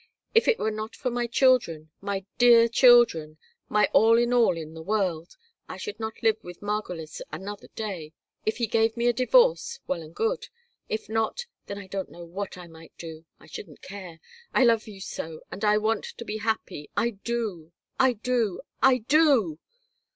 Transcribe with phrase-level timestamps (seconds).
[0.33, 3.37] If it were not for my children, my dear children,
[3.69, 5.37] my all in all in the world,
[5.69, 8.11] I should not live with Margolis another day.
[8.43, 10.47] If he gave me a divorce, well and good;
[10.89, 13.25] if not, then I don't know what I might do.
[13.39, 14.19] I shouldn't care.
[14.55, 16.89] I love you so and I want to be happy.
[16.97, 19.59] I do, I do, I do."